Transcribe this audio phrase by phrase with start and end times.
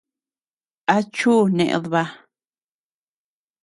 [0.93, 2.09] ¿A chuu ned baa?